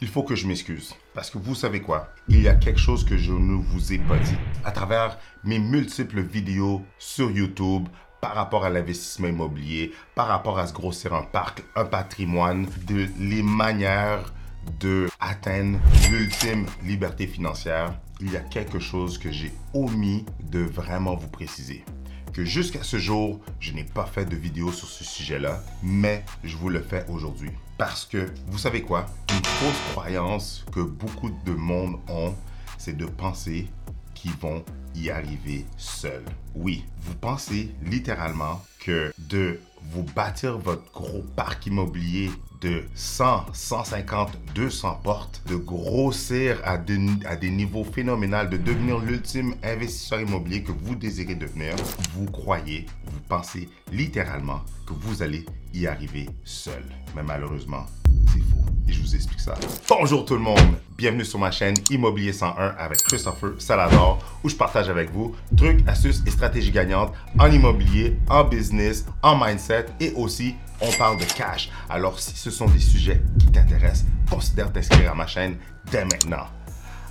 il 0.00 0.08
faut 0.08 0.22
que 0.22 0.34
je 0.34 0.46
m'excuse. 0.46 0.94
Parce 1.14 1.30
que 1.30 1.38
vous 1.38 1.54
savez 1.54 1.80
quoi? 1.80 2.12
Il 2.28 2.42
y 2.42 2.48
a 2.48 2.54
quelque 2.54 2.80
chose 2.80 3.04
que 3.04 3.16
je 3.16 3.32
ne 3.32 3.54
vous 3.54 3.92
ai 3.92 3.98
pas 3.98 4.18
dit. 4.18 4.36
À 4.64 4.70
travers 4.70 5.18
mes 5.44 5.58
multiples 5.58 6.20
vidéos 6.20 6.82
sur 6.98 7.30
YouTube, 7.30 7.88
par 8.20 8.34
rapport 8.34 8.64
à 8.64 8.70
l'investissement 8.70 9.28
immobilier, 9.28 9.92
par 10.14 10.28
rapport 10.28 10.58
à 10.58 10.66
se 10.66 10.72
grossir 10.72 11.14
un 11.14 11.22
parc, 11.22 11.62
un 11.76 11.84
patrimoine, 11.84 12.66
de 12.86 13.06
les 13.18 13.42
manières 13.42 14.32
de 14.80 15.08
atteindre 15.20 15.78
l'ultime 16.10 16.66
liberté 16.84 17.26
financière, 17.26 17.94
il 18.20 18.32
y 18.32 18.36
a 18.36 18.40
quelque 18.40 18.80
chose 18.80 19.18
que 19.18 19.30
j'ai 19.30 19.52
omis 19.72 20.26
de 20.42 20.60
vraiment 20.60 21.14
vous 21.14 21.28
préciser. 21.28 21.84
Que 22.32 22.44
jusqu'à 22.44 22.82
ce 22.82 22.98
jour, 22.98 23.40
je 23.58 23.72
n'ai 23.72 23.84
pas 23.84 24.06
fait 24.06 24.24
de 24.24 24.36
vidéo 24.36 24.70
sur 24.70 24.88
ce 24.88 25.04
sujet-là, 25.04 25.62
mais 25.82 26.24
je 26.44 26.56
vous 26.56 26.68
le 26.68 26.80
fais 26.80 27.04
aujourd'hui. 27.08 27.50
Parce 27.78 28.04
que, 28.04 28.26
vous 28.48 28.58
savez 28.58 28.82
quoi? 28.82 29.06
Une 29.30 29.44
fausse 29.44 29.92
croyance 29.92 30.64
que 30.72 30.80
beaucoup 30.80 31.30
de 31.44 31.52
monde 31.52 31.98
ont, 32.08 32.34
c'est 32.76 32.96
de 32.96 33.06
penser 33.06 33.68
qu'ils 34.14 34.36
vont 34.36 34.64
y 34.94 35.10
arriver 35.10 35.64
seuls. 35.76 36.24
Oui, 36.54 36.84
vous 37.00 37.14
pensez 37.14 37.74
littéralement 37.82 38.64
que 38.80 39.12
de 39.18 39.60
vous 39.92 40.02
bâtir 40.02 40.58
votre 40.58 40.90
gros 40.92 41.22
parc 41.36 41.66
immobilier 41.66 42.30
de 42.60 42.84
100, 42.94 43.46
150, 43.52 44.38
200 44.54 45.00
portes, 45.02 45.42
de 45.46 45.56
grossir 45.56 46.60
à, 46.64 46.72
à 46.72 47.36
des 47.36 47.50
niveaux 47.50 47.84
phénoménaux, 47.84 48.46
de 48.46 48.56
devenir 48.56 48.98
l'ultime 48.98 49.54
investisseur 49.62 50.20
immobilier 50.20 50.62
que 50.62 50.72
vous 50.72 50.94
désirez 50.94 51.34
devenir, 51.34 51.74
vous 52.14 52.26
croyez, 52.26 52.86
vous 53.06 53.20
pensez 53.28 53.68
littéralement 53.92 54.60
que 54.86 54.92
vous 54.94 55.22
allez 55.22 55.44
y 55.74 55.86
arriver 55.86 56.28
seul. 56.44 56.84
Mais 57.14 57.22
malheureusement, 57.22 57.86
c'est 58.32 58.40
faux. 58.40 58.77
Et 58.88 58.92
je 58.92 59.02
vous 59.02 59.14
explique 59.14 59.40
ça. 59.40 59.54
Bonjour 59.86 60.24
tout 60.24 60.32
le 60.32 60.40
monde, 60.40 60.58
bienvenue 60.96 61.24
sur 61.24 61.38
ma 61.38 61.50
chaîne 61.50 61.74
Immobilier 61.90 62.32
101 62.32 62.74
avec 62.78 63.02
Christopher 63.02 63.50
Salador 63.58 64.18
où 64.42 64.48
je 64.48 64.56
partage 64.56 64.88
avec 64.88 65.10
vous 65.10 65.36
trucs, 65.58 65.86
astuces 65.86 66.22
et 66.26 66.30
stratégies 66.30 66.70
gagnantes 66.70 67.12
en 67.38 67.50
immobilier, 67.50 68.16
en 68.30 68.44
business, 68.44 69.04
en 69.22 69.36
mindset 69.36 69.86
et 70.00 70.12
aussi 70.14 70.54
on 70.80 70.90
parle 70.92 71.18
de 71.18 71.24
cash. 71.24 71.70
Alors 71.90 72.18
si 72.18 72.34
ce 72.34 72.50
sont 72.50 72.66
des 72.66 72.78
sujets 72.78 73.20
qui 73.38 73.48
t'intéressent, 73.48 74.06
considère 74.30 74.72
t'inscrire 74.72 75.12
à 75.12 75.14
ma 75.14 75.26
chaîne 75.26 75.56
dès 75.90 76.04
maintenant. 76.04 76.46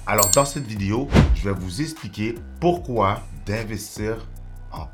Alors 0.07 0.31
dans 0.31 0.45
cette 0.45 0.65
vidéo, 0.65 1.07
je 1.35 1.47
vais 1.47 1.55
vous 1.55 1.81
expliquer 1.81 2.33
pourquoi 2.59 3.21
d'investir 3.45 4.25
en 4.71 4.87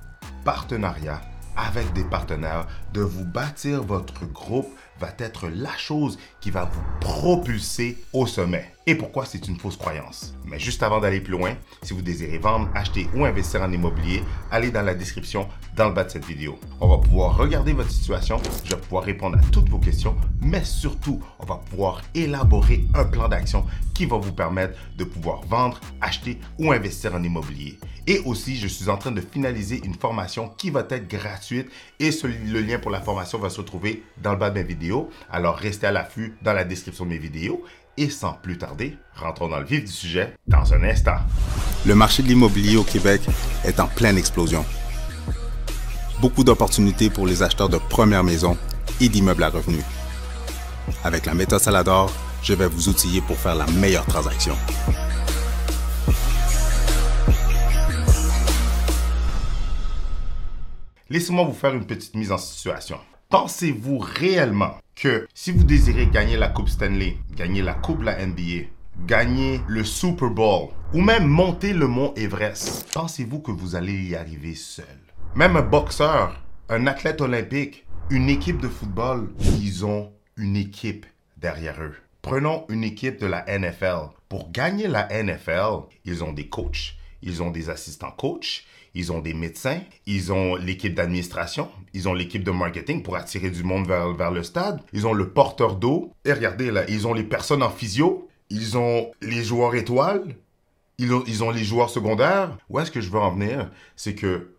partenariat 0.43 1.21
avec 1.55 1.91
des 1.93 2.03
partenaires, 2.03 2.67
de 2.93 3.01
vous 3.01 3.25
bâtir 3.25 3.83
votre 3.83 4.25
groupe 4.25 4.69
va 4.99 5.09
être 5.19 5.47
la 5.49 5.75
chose 5.77 6.17
qui 6.39 6.51
va 6.51 6.65
vous 6.65 6.81
propulser 6.99 7.97
au 8.13 8.27
sommet. 8.27 8.73
Et 8.85 8.95
pourquoi 8.95 9.25
c'est 9.25 9.47
une 9.47 9.57
fausse 9.57 9.77
croyance? 9.77 10.35
Mais 10.45 10.59
juste 10.59 10.83
avant 10.83 10.99
d'aller 10.99 11.21
plus 11.21 11.31
loin, 11.31 11.55
si 11.81 11.93
vous 11.93 12.01
désirez 12.01 12.37
vendre, 12.37 12.69
acheter 12.75 13.07
ou 13.15 13.25
investir 13.25 13.61
en 13.61 13.71
immobilier, 13.71 14.23
allez 14.51 14.71
dans 14.71 14.81
la 14.81 14.93
description 14.93 15.47
dans 15.75 15.87
le 15.87 15.93
bas 15.93 16.03
de 16.03 16.09
cette 16.09 16.25
vidéo. 16.25 16.59
On 16.81 16.87
va 16.87 16.97
pouvoir 16.97 17.37
regarder 17.37 17.73
votre 17.73 17.91
situation, 17.91 18.41
je 18.63 18.75
vais 18.75 18.81
pouvoir 18.81 19.03
répondre 19.03 19.37
à 19.37 19.41
toutes 19.51 19.69
vos 19.69 19.79
questions, 19.79 20.15
mais 20.41 20.63
surtout, 20.63 21.21
on 21.39 21.45
va 21.45 21.55
pouvoir 21.55 22.01
élaborer 22.13 22.85
un 22.93 23.05
plan 23.05 23.29
d'action 23.29 23.65
qui 23.93 24.05
va 24.05 24.17
vous 24.17 24.33
permettre 24.33 24.77
de 24.97 25.03
pouvoir 25.03 25.41
vendre, 25.45 25.79
acheter 26.01 26.39
ou 26.59 26.71
investir 26.71 27.15
en 27.15 27.23
immobilier. 27.23 27.79
Et 28.05 28.19
aussi, 28.25 28.57
je 28.57 28.67
suis 28.67 28.89
en 28.89 28.97
train 28.97 29.11
de 29.11 29.21
finaliser 29.21 29.81
une 29.85 29.95
formation 29.95 30.49
qui 30.57 30.69
va 30.69 30.85
être 30.89 31.07
gratuite 31.07 31.69
et 31.99 32.09
le 32.23 32.59
lien 32.59 32.77
pour 32.77 32.91
la 32.91 32.99
formation 32.99 33.39
va 33.39 33.49
se 33.49 33.57
retrouver 33.57 34.03
dans 34.21 34.33
le 34.33 34.37
bas 34.37 34.49
de 34.49 34.55
mes 34.55 34.63
vidéos. 34.63 35.09
Alors 35.31 35.55
restez 35.55 35.87
à 35.87 35.91
l'affût 35.91 36.35
dans 36.41 36.53
la 36.53 36.65
description 36.65 37.05
de 37.05 37.11
mes 37.11 37.17
vidéos. 37.17 37.63
Et 37.95 38.09
sans 38.09 38.33
plus 38.33 38.57
tarder, 38.57 38.97
rentrons 39.15 39.47
dans 39.47 39.59
le 39.59 39.65
vif 39.65 39.85
du 39.85 39.91
sujet 39.91 40.33
dans 40.47 40.73
un 40.73 40.83
instant. 40.83 41.17
Le 41.85 41.93
marché 41.93 42.23
de 42.23 42.27
l'immobilier 42.27 42.75
au 42.75 42.83
Québec 42.83 43.21
est 43.63 43.79
en 43.79 43.87
pleine 43.87 44.17
explosion. 44.17 44.65
Beaucoup 46.19 46.43
d'opportunités 46.43 47.09
pour 47.09 47.27
les 47.27 47.43
acheteurs 47.43 47.69
de 47.69 47.77
première 47.77 48.23
maison 48.23 48.57
et 48.99 49.09
d'immeubles 49.09 49.43
à 49.43 49.49
revenus. 49.49 49.83
Avec 51.03 51.25
la 51.25 51.35
méthode 51.35 51.59
Salador, 51.59 52.11
je 52.41 52.53
vais 52.53 52.67
vous 52.67 52.89
outiller 52.89 53.21
pour 53.21 53.37
faire 53.37 53.55
la 53.55 53.67
meilleure 53.67 54.05
transaction. 54.05 54.55
Laissez-moi 61.13 61.43
vous 61.43 61.53
faire 61.53 61.75
une 61.75 61.85
petite 61.85 62.15
mise 62.15 62.31
en 62.31 62.39
situation. 62.39 62.99
Pensez-vous 63.29 63.99
réellement 63.99 64.79
que 64.95 65.27
si 65.35 65.51
vous 65.51 65.63
désirez 65.63 66.07
gagner 66.07 66.37
la 66.37 66.47
Coupe 66.47 66.69
Stanley, 66.69 67.17
gagner 67.35 67.61
la 67.61 67.75
Coupe 67.75 67.99
de 67.99 68.05
la 68.05 68.25
NBA, 68.25 68.65
gagner 69.05 69.61
le 69.67 69.83
Super 69.83 70.31
Bowl 70.31 70.69
ou 70.91 71.01
même 71.01 71.27
monter 71.27 71.73
le 71.73 71.85
mont 71.85 72.15
Everest, 72.15 72.91
pensez-vous 72.95 73.41
que 73.41 73.51
vous 73.51 73.75
allez 73.75 73.93
y 73.93 74.15
arriver 74.15 74.55
seul? 74.55 74.87
Même 75.35 75.55
un 75.55 75.61
boxeur, 75.61 76.43
un 76.67 76.87
athlète 76.87 77.21
olympique, 77.21 77.85
une 78.09 78.27
équipe 78.27 78.59
de 78.59 78.67
football, 78.67 79.29
ils 79.61 79.85
ont 79.85 80.11
une 80.35 80.55
équipe 80.55 81.05
derrière 81.37 81.79
eux. 81.79 81.93
Prenons 82.23 82.65
une 82.69 82.83
équipe 82.83 83.19
de 83.19 83.27
la 83.27 83.45
NFL. 83.45 84.09
Pour 84.29 84.51
gagner 84.51 84.87
la 84.87 85.07
NFL, 85.09 85.91
ils 86.05 86.23
ont 86.23 86.33
des 86.33 86.49
coachs, 86.49 86.95
ils 87.21 87.43
ont 87.43 87.51
des 87.51 87.69
assistants 87.69 88.15
coachs, 88.17 88.63
ils 88.95 89.11
ont 89.11 89.19
des 89.19 89.33
médecins, 89.33 89.81
ils 90.05 90.31
ont 90.31 90.55
l'équipe 90.55 90.93
d'administration, 90.93 91.69
ils 91.93 92.07
ont 92.07 92.13
l'équipe 92.13 92.43
de 92.43 92.51
marketing 92.51 93.03
pour 93.03 93.15
attirer 93.15 93.49
du 93.49 93.63
monde 93.63 93.87
vers, 93.87 94.31
le 94.31 94.43
stade, 94.43 94.81
ils 94.93 95.07
ont 95.07 95.13
le 95.13 95.29
porteur 95.29 95.75
d'eau, 95.75 96.11
et 96.25 96.33
regardez 96.33 96.71
là, 96.71 96.83
ils 96.89 97.07
ont 97.07 97.13
les 97.13 97.23
personnes 97.23 97.63
en 97.63 97.69
physio, 97.69 98.27
ils 98.49 98.77
ont 98.77 99.11
les 99.21 99.43
joueurs 99.43 99.75
étoiles, 99.75 100.35
ils 100.99 101.43
ont, 101.43 101.51
les 101.51 101.63
joueurs 101.63 101.89
secondaires. 101.89 102.55
Où 102.69 102.79
est-ce 102.79 102.91
que 102.91 103.01
je 103.01 103.09
veux 103.09 103.19
en 103.19 103.31
venir? 103.31 103.71
C'est 103.95 104.15
que 104.15 104.53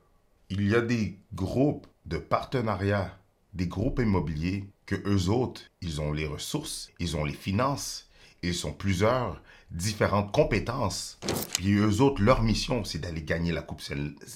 il 0.50 0.68
y 0.68 0.74
a 0.74 0.80
des 0.80 1.16
groupes 1.32 1.86
de 2.06 2.18
partenariat, 2.18 3.16
des 3.54 3.66
groupes 3.66 4.00
immobiliers 4.00 4.64
que 4.84 4.96
eux 5.06 5.30
autres, 5.30 5.62
ils 5.80 6.00
ont 6.00 6.12
les 6.12 6.26
ressources, 6.26 6.90
ils 6.98 7.16
ont 7.16 7.24
les 7.24 7.32
finances, 7.32 8.08
ils 8.48 8.54
sont 8.54 8.72
plusieurs, 8.72 9.40
différentes 9.74 10.32
compétences. 10.32 11.18
Puis 11.54 11.74
eux 11.74 12.00
autres, 12.00 12.22
leur 12.22 12.42
mission, 12.42 12.84
c'est 12.84 13.00
d'aller 13.00 13.22
gagner 13.22 13.52
la 13.52 13.62
coupe, 13.62 13.82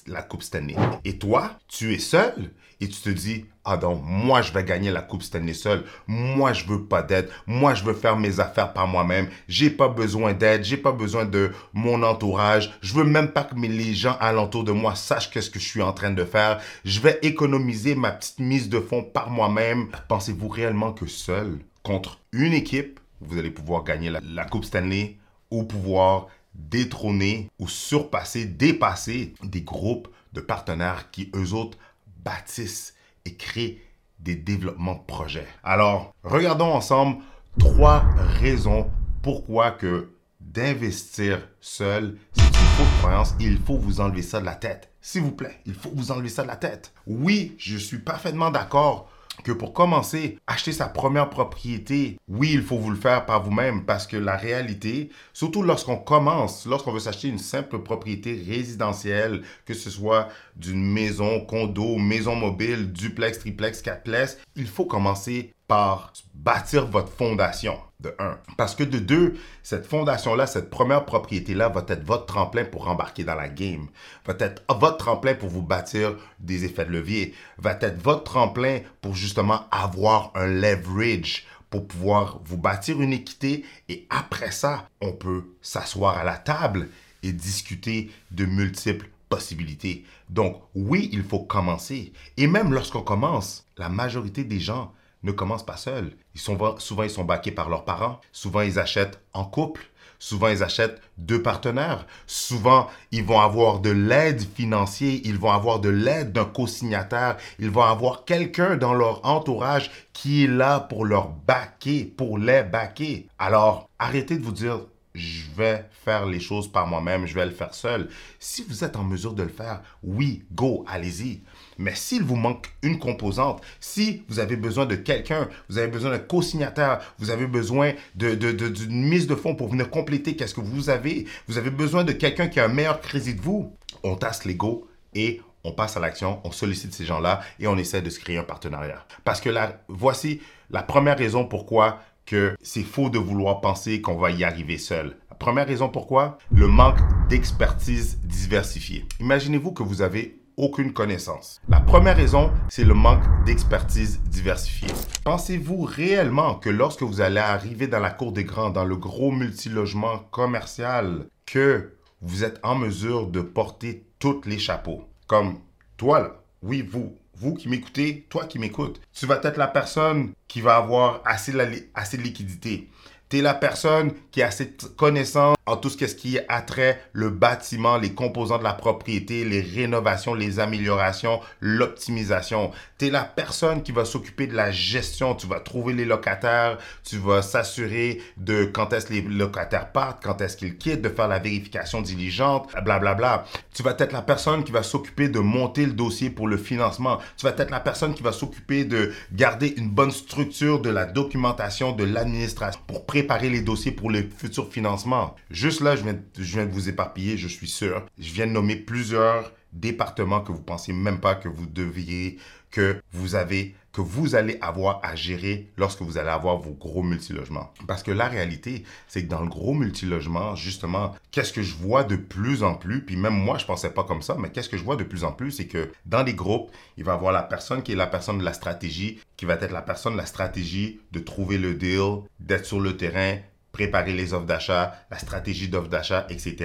la 0.07 0.21
coupe 0.21 0.43
Stanley. 0.43 0.75
Et 1.05 1.17
toi, 1.17 1.57
tu 1.67 1.93
es 1.93 1.99
seul 1.99 2.51
et 2.81 2.87
tu 2.87 3.01
te 3.01 3.09
dis, 3.09 3.45
ah 3.65 3.77
donc, 3.77 4.01
moi, 4.03 4.41
je 4.41 4.53
vais 4.53 4.63
gagner 4.63 4.91
la 4.91 5.01
coupe 5.01 5.23
Stanley 5.23 5.53
seul. 5.53 5.83
Moi, 6.07 6.53
je 6.53 6.65
veux 6.65 6.85
pas 6.85 7.01
d'aide. 7.01 7.29
Moi, 7.45 7.73
je 7.73 7.83
veux 7.83 7.93
faire 7.93 8.17
mes 8.17 8.39
affaires 8.39 8.73
par 8.73 8.87
moi-même. 8.87 9.29
J'ai 9.47 9.69
pas 9.69 9.87
besoin 9.89 10.33
d'aide. 10.33 10.63
J'ai 10.63 10.77
pas 10.77 10.91
besoin 10.91 11.25
de 11.25 11.51
mon 11.73 12.03
entourage. 12.03 12.77
Je 12.81 12.93
veux 12.93 13.03
même 13.03 13.31
pas 13.31 13.43
que 13.43 13.55
les 13.55 13.93
gens 13.93 14.17
alentour 14.19 14.63
de 14.63 14.71
moi 14.71 14.95
sachent 14.95 15.29
qu'est-ce 15.29 15.49
que 15.49 15.59
je 15.59 15.67
suis 15.67 15.81
en 15.81 15.93
train 15.93 16.11
de 16.11 16.23
faire. 16.25 16.61
Je 16.85 16.99
vais 16.99 17.19
économiser 17.21 17.95
ma 17.95 18.11
petite 18.11 18.39
mise 18.39 18.69
de 18.69 18.79
fonds 18.79 19.03
par 19.03 19.29
moi-même. 19.29 19.89
Pensez-vous 20.07 20.47
réellement 20.47 20.93
que 20.93 21.05
seul, 21.05 21.59
contre 21.83 22.19
une 22.31 22.53
équipe, 22.53 22.99
vous 23.21 23.37
allez 23.37 23.51
pouvoir 23.51 23.83
gagner 23.83 24.09
la, 24.09 24.45
Coupe 24.45 24.65
Stanley 24.65 25.17
ou 25.51 25.63
pouvoir 25.63 26.27
détrôner 26.53 27.49
ou 27.59 27.67
surpasser, 27.67 28.45
dépasser 28.45 29.33
des 29.43 29.61
groupes 29.61 30.07
de 30.33 30.41
partenaires 30.41 31.11
qui, 31.11 31.31
eux 31.35 31.53
autres, 31.53 31.77
bâtissent 32.23 32.95
et 33.25 33.35
créent 33.35 33.81
des 34.19 34.35
développements 34.35 34.95
de 34.95 35.05
projets. 35.05 35.47
Alors, 35.63 36.13
regardons 36.23 36.73
ensemble 36.73 37.21
trois 37.57 38.03
raisons 38.39 38.89
pourquoi 39.21 39.71
que 39.71 40.09
d'investir 40.39 41.47
seul, 41.61 42.17
c'est 42.33 42.43
une 42.43 42.53
fausse 42.53 42.99
croyance 42.99 43.35
il 43.39 43.57
faut 43.59 43.77
vous 43.77 44.01
enlever 44.01 44.21
ça 44.21 44.39
de 44.39 44.45
la 44.45 44.55
tête. 44.55 44.91
S'il 45.01 45.21
vous 45.21 45.31
plaît, 45.31 45.59
il 45.65 45.73
faut 45.73 45.91
vous 45.93 46.11
enlever 46.11 46.29
ça 46.29 46.43
de 46.43 46.47
la 46.47 46.55
tête. 46.55 46.93
Oui, 47.07 47.55
je 47.57 47.77
suis 47.77 47.99
parfaitement 47.99 48.51
d'accord 48.51 49.09
que 49.43 49.51
pour 49.51 49.73
commencer, 49.73 50.37
acheter 50.47 50.71
sa 50.71 50.87
première 50.87 51.29
propriété, 51.29 52.17
oui, 52.27 52.51
il 52.53 52.61
faut 52.61 52.77
vous 52.77 52.89
le 52.89 52.95
faire 52.95 53.25
par 53.25 53.43
vous-même 53.43 53.85
parce 53.85 54.07
que 54.07 54.17
la 54.17 54.35
réalité, 54.35 55.09
surtout 55.33 55.61
lorsqu'on 55.61 55.97
commence, 55.97 56.65
lorsqu'on 56.65 56.91
veut 56.91 56.99
s'acheter 56.99 57.27
une 57.27 57.39
simple 57.39 57.79
propriété 57.79 58.41
résidentielle, 58.47 59.41
que 59.65 59.73
ce 59.73 59.89
soit 59.89 60.29
d'une 60.55 60.83
maison, 60.83 61.39
condo, 61.41 61.97
maison 61.97 62.35
mobile, 62.35 62.91
duplex, 62.91 63.39
triplex, 63.39 63.81
quatreplex, 63.81 64.37
il 64.55 64.67
faut 64.67 64.85
commencer 64.85 65.53
par 65.69 66.11
bâtir 66.33 66.87
votre 66.87 67.13
fondation, 67.13 67.77
de 67.99 68.13
un. 68.17 68.39
Parce 68.57 68.73
que 68.73 68.83
de 68.83 68.97
deux, 68.97 69.37
cette 69.61 69.85
fondation-là, 69.85 70.47
cette 70.47 70.71
première 70.71 71.05
propriété-là 71.05 71.69
va 71.69 71.85
être 71.87 72.03
votre 72.03 72.25
tremplin 72.25 72.65
pour 72.65 72.89
embarquer 72.89 73.23
dans 73.23 73.35
la 73.35 73.49
game, 73.49 73.87
va 74.25 74.33
être 74.39 74.63
votre 74.67 74.97
tremplin 74.97 75.35
pour 75.35 75.47
vous 75.47 75.61
bâtir 75.61 76.15
des 76.39 76.65
effets 76.65 76.85
de 76.85 76.91
levier, 76.91 77.35
va 77.59 77.77
être 77.81 78.01
votre 78.01 78.23
tremplin 78.23 78.79
pour 79.01 79.13
justement 79.13 79.67
avoir 79.69 80.31
un 80.33 80.47
leverage 80.47 81.45
pour 81.69 81.87
pouvoir 81.87 82.39
vous 82.43 82.57
bâtir 82.57 82.99
une 82.99 83.13
équité 83.13 83.63
et 83.89 84.07
après 84.09 84.49
ça, 84.49 84.89
on 85.01 85.11
peut 85.11 85.43
s'asseoir 85.61 86.17
à 86.17 86.23
la 86.23 86.37
table 86.37 86.89
et 87.21 87.31
discuter 87.31 88.09
de 88.31 88.45
multiples 88.45 89.07
possibilités. 89.29 90.03
Donc 90.29 90.63
oui, 90.73 91.11
il 91.13 91.21
faut 91.21 91.41
commencer. 91.41 92.11
Et 92.37 92.47
même 92.47 92.73
lorsqu'on 92.73 93.03
commence, 93.03 93.67
la 93.77 93.89
majorité 93.89 94.43
des 94.43 94.59
gens 94.59 94.91
ne 95.23 95.31
commencent 95.31 95.65
pas 95.65 95.77
seuls. 95.77 96.11
Ils 96.35 96.41
sont, 96.41 96.57
souvent, 96.79 97.03
ils 97.03 97.09
sont 97.09 97.23
baqués 97.23 97.51
par 97.51 97.69
leurs 97.69 97.85
parents. 97.85 98.21
Souvent, 98.31 98.61
ils 98.61 98.79
achètent 98.79 99.21
en 99.33 99.45
couple. 99.45 99.89
Souvent, 100.21 100.49
ils 100.49 100.63
achètent 100.63 101.01
deux 101.17 101.41
partenaires. 101.41 102.05
Souvent, 102.27 102.87
ils 103.11 103.23
vont 103.23 103.39
avoir 103.39 103.79
de 103.79 103.89
l'aide 103.89 104.41
financière, 104.41 105.17
ils 105.23 105.37
vont 105.37 105.51
avoir 105.51 105.79
de 105.79 105.87
l'aide 105.87 106.33
d'un 106.33 106.43
co-signataire, 106.43 107.37
ils 107.57 107.69
vont 107.69 107.83
avoir 107.83 108.25
quelqu'un 108.25 108.75
dans 108.75 108.93
leur 108.93 109.25
entourage 109.25 109.89
qui 110.11 110.43
est 110.43 110.47
là 110.47 110.81
pour 110.81 111.05
leur 111.05 111.29
baquer, 111.29 112.03
pour 112.03 112.37
les 112.37 112.63
baquer. 112.63 113.27
Alors, 113.39 113.89
arrêtez 113.97 114.37
de 114.37 114.43
vous 114.43 114.51
dire, 114.51 114.81
je 115.15 115.43
vais 115.55 115.85
faire 116.05 116.25
les 116.25 116.41
choses 116.41 116.69
par 116.69 116.85
moi-même, 116.85 117.25
je 117.25 117.35
vais 117.35 117.45
le 117.45 117.51
faire 117.51 117.73
seul. 117.73 118.09
Si 118.39 118.63
vous 118.63 118.83
êtes 118.83 118.97
en 118.97 119.03
mesure 119.03 119.33
de 119.33 119.43
le 119.43 119.49
faire, 119.49 119.81
oui, 120.03 120.43
go, 120.51 120.83
allez-y. 120.87 121.41
Mais 121.79 121.95
s'il 121.95 122.23
vous 122.23 122.35
manque 122.35 122.67
une 122.83 122.99
composante, 122.99 123.61
si 123.79 124.23
vous 124.27 124.39
avez 124.39 124.57
besoin 124.57 124.85
de 124.85 124.95
quelqu'un, 124.95 125.47
vous 125.69 125.77
avez 125.77 125.87
besoin 125.87 126.11
d'un 126.11 126.19
co-signataire, 126.19 126.99
vous 127.17 127.31
avez 127.31 127.47
besoin 127.47 127.93
d'une 128.15 128.35
de, 128.35 128.85
mise 128.89 129.27
de 129.27 129.35
fonds 129.35 129.55
pour 129.55 129.69
venir 129.69 129.89
compléter 129.89 130.35
qu'est-ce 130.35 130.53
que 130.53 130.61
vous 130.61 130.89
avez, 130.89 131.25
vous 131.47 131.57
avez 131.57 131.71
besoin 131.71 132.03
de 132.03 132.11
quelqu'un 132.11 132.49
qui 132.49 132.59
a 132.59 132.65
un 132.65 132.67
meilleur 132.67 132.99
crédit 132.99 133.33
de 133.33 133.41
vous, 133.41 133.73
on 134.03 134.15
tasse 134.15 134.43
l'ego 134.43 134.89
et 135.15 135.41
on 135.63 135.71
passe 135.71 135.95
à 135.95 136.01
l'action, 136.01 136.41
on 136.43 136.51
sollicite 136.51 136.93
ces 136.93 137.05
gens-là 137.05 137.39
et 137.61 137.67
on 137.67 137.77
essaie 137.77 138.01
de 138.01 138.09
se 138.09 138.19
créer 138.19 138.37
un 138.37 138.43
partenariat. 138.43 139.05
Parce 139.23 139.39
que 139.39 139.49
voici 139.87 140.41
la 140.71 140.83
première 140.83 141.17
raison 141.17 141.45
pourquoi 141.45 142.01
que 142.25 142.55
c'est 142.61 142.83
faux 142.83 143.09
de 143.09 143.17
vouloir 143.17 143.61
penser 143.61 144.01
qu'on 144.01 144.17
va 144.17 144.31
y 144.31 144.43
arriver 144.43 144.77
seul. 144.77 145.15
La 145.29 145.35
première 145.35 145.65
raison 145.65 145.87
pourquoi 145.87 146.37
Le 146.51 146.67
manque 146.67 146.99
d'expertise 147.29 148.19
diversifiée. 148.23 149.05
Imaginez-vous 149.21 149.71
que 149.71 149.81
vous 149.81 150.01
avez 150.01 150.39
aucune 150.59 150.93
connaissance. 150.93 151.61
La 151.69 151.79
première 151.79 152.17
raison, 152.17 152.51
c'est 152.67 152.83
le 152.83 152.93
manque 152.93 153.23
d'expertise 153.45 154.19
diversifiée. 154.25 154.89
Pensez-vous 155.23 155.83
réellement 155.83 156.55
que 156.55 156.69
lorsque 156.69 157.03
vous 157.03 157.21
allez 157.21 157.39
arriver 157.39 157.87
dans 157.87 157.99
la 157.99 158.11
cour 158.11 158.33
des 158.33 158.43
grands, 158.43 158.69
dans 158.69 158.83
le 158.83 158.97
gros 158.97 159.31
multilogement 159.31 160.19
commercial, 160.31 161.27
que 161.45 161.93
vous 162.21 162.43
êtes 162.43 162.59
en 162.61 162.75
mesure 162.75 163.27
de 163.27 163.41
porter 163.41 164.05
tous 164.19 164.41
les 164.45 164.59
chapeaux? 164.59 165.05
Comme 165.27 165.59
toi, 165.95 166.19
là, 166.19 166.35
oui, 166.61 166.81
vous, 166.81 167.15
vous 167.35 167.53
qui 167.53 167.69
m'écoutez, 167.69 168.27
toi 168.29 168.45
qui 168.45 168.59
m'écoutes, 168.59 168.99
tu 169.13 169.25
vas 169.25 169.39
être 169.41 169.57
la 169.57 169.67
personne 169.67 170.33
qui 170.49 170.59
va 170.59 170.75
avoir 170.75 171.21
assez, 171.25 171.53
assez 171.95 172.17
de 172.17 172.23
liquidité. 172.23 172.89
Tu 173.29 173.37
es 173.37 173.41
la 173.41 173.53
personne 173.53 174.11
qui 174.31 174.41
a 174.41 174.47
assez 174.47 174.65
de 174.65 174.87
connaissances 174.97 175.55
en 175.69 175.77
tout 175.77 175.89
ce 175.89 175.97
qui 175.97 176.37
est 176.37 176.45
attrait 176.49 177.01
le 177.13 177.29
bâtiment, 177.29 177.97
les 177.97 178.13
composants 178.13 178.57
de 178.57 178.63
la 178.63 178.73
propriété, 178.73 179.45
les 179.45 179.61
rénovations, 179.61 180.33
les 180.33 180.59
améliorations, 180.59 181.41
l'optimisation. 181.61 182.71
Tu 182.97 183.07
es 183.07 183.09
la 183.11 183.23
personne 183.23 183.83
qui 183.83 183.91
va 183.91 184.05
s'occuper 184.05 184.47
de 184.47 184.55
la 184.55 184.71
gestion. 184.71 185.35
Tu 185.35 185.47
vas 185.47 185.59
trouver 185.59 185.93
les 185.93 186.05
locataires, 186.05 186.77
tu 187.03 187.17
vas 187.17 187.41
s'assurer 187.41 188.21
de 188.37 188.65
quand 188.65 188.93
est-ce 188.93 189.11
les 189.13 189.21
locataires 189.21 189.91
partent, 189.91 190.23
quand 190.23 190.41
est-ce 190.41 190.57
qu'ils 190.57 190.77
quittent, 190.77 191.01
de 191.01 191.09
faire 191.09 191.27
la 191.27 191.39
vérification 191.39 192.01
diligente, 192.01 192.71
blablabla. 192.71 193.15
Bla, 193.15 193.15
bla. 193.15 193.45
Tu 193.73 193.83
vas 193.83 193.95
être 193.97 194.11
la 194.11 194.21
personne 194.21 194.63
qui 194.63 194.71
va 194.71 194.83
s'occuper 194.83 195.29
de 195.29 195.39
monter 195.39 195.85
le 195.85 195.93
dossier 195.93 196.29
pour 196.29 196.47
le 196.47 196.57
financement. 196.57 197.19
Tu 197.37 197.45
vas 197.45 197.53
être 197.55 197.71
la 197.71 197.79
personne 197.79 198.13
qui 198.13 198.23
va 198.23 198.31
s'occuper 198.31 198.85
de 198.85 199.11
garder 199.31 199.73
une 199.77 199.89
bonne 199.89 200.11
structure 200.11 200.81
de 200.81 200.89
la 200.89 201.05
documentation, 201.05 201.91
de 201.91 202.03
l'administration 202.03 202.81
pour 202.87 203.05
préparer 203.05 203.49
les 203.49 203.61
dossiers 203.61 203.91
pour 203.91 204.09
les 204.09 204.23
futurs 204.23 204.69
financements. 204.71 205.35
Juste 205.59 205.81
là, 205.81 205.97
je 205.97 206.03
viens, 206.37 206.65
de 206.65 206.71
vous 206.71 206.87
éparpiller, 206.87 207.37
je 207.37 207.49
suis 207.49 207.67
sûr. 207.67 208.05
Je 208.17 208.31
viens 208.31 208.47
de 208.47 208.53
nommer 208.53 208.77
plusieurs 208.77 209.51
départements 209.73 210.39
que 210.39 210.53
vous 210.53 210.61
pensez 210.61 210.93
même 210.93 211.19
pas 211.19 211.35
que 211.35 211.49
vous 211.49 211.65
devriez, 211.65 212.37
que 212.71 213.01
vous 213.11 213.35
avez, 213.35 213.75
que 213.91 213.99
vous 213.99 214.35
allez 214.35 214.57
avoir 214.61 215.01
à 215.03 215.17
gérer 215.17 215.69
lorsque 215.75 216.01
vous 216.01 216.17
allez 216.17 216.29
avoir 216.29 216.59
vos 216.59 216.71
gros 216.71 217.03
multilogements. 217.03 217.73
Parce 217.89 218.03
que 218.03 218.11
la 218.11 218.29
réalité, 218.29 218.85
c'est 219.09 219.25
que 219.25 219.29
dans 219.29 219.41
le 219.41 219.49
gros 219.49 219.73
multilogement, 219.73 220.55
justement, 220.55 221.13
qu'est-ce 221.31 221.51
que 221.51 221.61
je 221.61 221.75
vois 221.75 222.05
de 222.05 222.15
plus 222.15 222.63
en 222.63 222.75
plus, 222.75 223.03
puis 223.03 223.17
même 223.17 223.35
moi, 223.35 223.57
je 223.57 223.65
pensais 223.65 223.89
pas 223.89 224.05
comme 224.05 224.21
ça, 224.21 224.37
mais 224.39 224.51
qu'est-ce 224.51 224.69
que 224.69 224.77
je 224.77 224.85
vois 224.85 224.95
de 224.95 225.03
plus 225.03 225.25
en 225.25 225.33
plus, 225.33 225.51
c'est 225.51 225.67
que 225.67 225.91
dans 226.05 226.23
les 226.23 226.35
groupes, 226.35 226.71
il 226.95 227.03
va 227.03 227.11
y 227.11 227.15
avoir 227.15 227.33
la 227.33 227.43
personne 227.43 227.83
qui 227.83 227.91
est 227.91 227.97
la 227.97 228.07
personne 228.07 228.37
de 228.37 228.45
la 228.45 228.53
stratégie, 228.53 229.19
qui 229.35 229.43
va 229.43 229.55
être 229.55 229.73
la 229.73 229.81
personne 229.81 230.13
de 230.13 230.19
la 230.19 230.25
stratégie 230.25 231.01
de 231.11 231.19
trouver 231.19 231.57
le 231.57 231.73
deal, 231.73 232.21
d'être 232.39 232.65
sur 232.65 232.79
le 232.79 232.95
terrain, 232.95 233.39
préparer 233.79 234.11
les 234.11 234.33
offres 234.33 234.45
d'achat, 234.45 234.93
la 235.09 235.17
stratégie 235.17 235.69
d'offres 235.69 235.87
d'achat, 235.87 236.27
etc. 236.29 236.55